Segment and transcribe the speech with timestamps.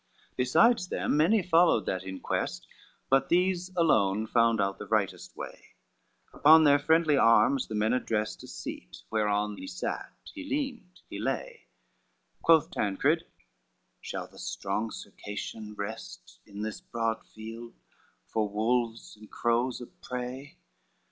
[0.31, 2.65] CXVI Besides them, many followed that enquest,
[3.11, 5.75] But these alone found out the rightest way,
[6.33, 11.19] Upon their friendly arms the men addressed A seat whereon he sat, he leaned, he
[11.19, 11.67] lay:
[12.41, 13.25] Quoth Tancred,
[14.01, 17.75] "Shall the strong Circassian rest In this broad field,
[18.25, 20.57] for wolves and crows a prey?